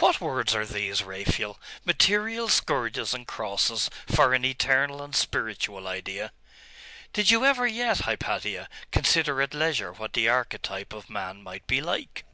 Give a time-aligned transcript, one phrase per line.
[0.00, 1.58] 'What words are these, Raphael?
[1.82, 6.30] Material scourges and crosses for an eternal and spiritual idea?'
[7.14, 11.80] 'Did you ever yet, Hypatia, consider at leisure what the archetype of man might be
[11.80, 12.26] like?